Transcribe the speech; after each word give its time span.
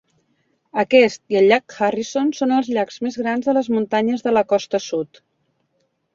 Aquest 0.83 1.19
i 1.35 1.37
el 1.41 1.45
llac 1.51 1.75
Harrison 1.87 2.31
són 2.39 2.55
els 2.61 2.71
llacs 2.79 2.99
més 3.09 3.19
grans 3.23 3.51
de 3.51 3.57
les 3.59 3.71
muntanyes 3.77 4.27
de 4.31 4.35
la 4.35 4.45
costa 4.57 4.83
sud. 4.89 5.25